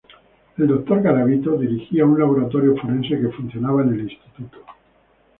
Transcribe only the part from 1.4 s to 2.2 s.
dirigía un